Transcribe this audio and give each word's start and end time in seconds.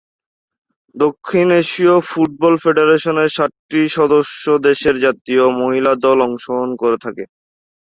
দক্ষিণ 0.95 1.47
এশীয় 1.61 1.95
ফুটবল 2.09 2.53
ফেডারেশনের 2.63 3.29
সাতটি 3.29 3.81
সদস্য 3.97 4.43
দেশের 4.67 4.95
জাতীয় 5.05 5.43
মহিলা 5.61 5.91
দল 6.05 6.17
অংশগ্রহণ 6.27 6.71
করে 6.81 6.97
থাকে। 7.05 7.23